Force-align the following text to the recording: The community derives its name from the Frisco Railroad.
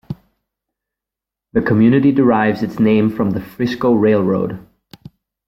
The 1.53 1.61
community 1.61 2.11
derives 2.11 2.63
its 2.63 2.79
name 2.79 3.11
from 3.15 3.29
the 3.33 3.39
Frisco 3.39 3.93
Railroad. 3.93 4.59